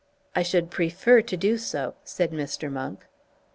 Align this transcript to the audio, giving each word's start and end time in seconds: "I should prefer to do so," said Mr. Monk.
"I 0.35 0.41
should 0.41 0.71
prefer 0.71 1.21
to 1.21 1.37
do 1.37 1.59
so," 1.59 1.93
said 2.03 2.31
Mr. 2.31 2.71
Monk. 2.71 3.05